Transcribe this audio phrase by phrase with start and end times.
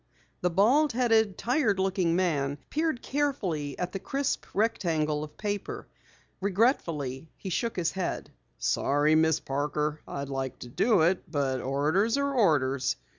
[0.41, 5.85] The bald headed, tired looking man peered carefully at the crisp rectangle of paper.
[6.39, 8.31] Regretfully he shook his head.
[8.57, 10.01] "Sorry, Miss Parker.
[10.07, 12.95] I'd like to do it, but orders are orders.